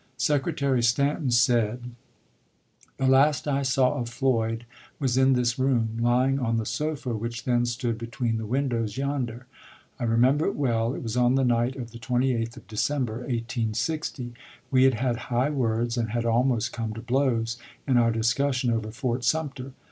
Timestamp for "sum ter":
19.23-19.71